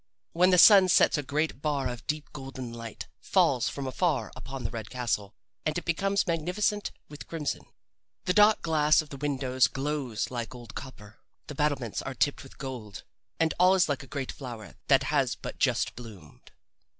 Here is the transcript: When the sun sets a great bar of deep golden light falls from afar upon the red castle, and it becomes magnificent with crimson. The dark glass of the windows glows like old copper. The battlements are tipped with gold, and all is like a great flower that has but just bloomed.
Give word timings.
When 0.33 0.49
the 0.49 0.57
sun 0.57 0.89
sets 0.89 1.19
a 1.19 1.21
great 1.21 1.61
bar 1.61 1.87
of 1.87 2.07
deep 2.07 2.31
golden 2.33 2.73
light 2.73 3.07
falls 3.19 3.69
from 3.69 3.85
afar 3.85 4.31
upon 4.35 4.63
the 4.63 4.71
red 4.71 4.89
castle, 4.89 5.35
and 5.63 5.77
it 5.77 5.85
becomes 5.85 6.25
magnificent 6.25 6.89
with 7.07 7.27
crimson. 7.27 7.67
The 8.25 8.33
dark 8.33 8.63
glass 8.63 9.03
of 9.03 9.09
the 9.09 9.17
windows 9.17 9.67
glows 9.67 10.31
like 10.31 10.55
old 10.55 10.73
copper. 10.73 11.19
The 11.45 11.53
battlements 11.53 12.01
are 12.01 12.15
tipped 12.15 12.41
with 12.41 12.57
gold, 12.57 13.03
and 13.39 13.53
all 13.59 13.75
is 13.75 13.87
like 13.87 14.01
a 14.01 14.07
great 14.07 14.31
flower 14.31 14.73
that 14.87 15.03
has 15.13 15.35
but 15.35 15.59
just 15.59 15.95
bloomed. 15.95 16.49